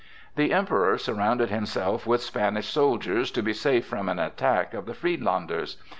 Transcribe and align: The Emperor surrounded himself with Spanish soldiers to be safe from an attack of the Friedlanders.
The 0.35 0.51
Emperor 0.51 0.97
surrounded 0.97 1.51
himself 1.51 2.07
with 2.07 2.23
Spanish 2.23 2.67
soldiers 2.69 3.29
to 3.29 3.43
be 3.43 3.53
safe 3.53 3.85
from 3.85 4.09
an 4.09 4.17
attack 4.17 4.73
of 4.73 4.87
the 4.87 4.95
Friedlanders. 4.95 5.77